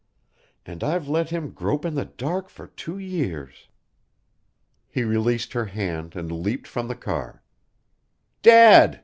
[0.65, 3.67] And I've let him grope in the dark for two years!"
[4.89, 7.43] He released her hand and leaped from the car.
[8.41, 8.99] "Dad!"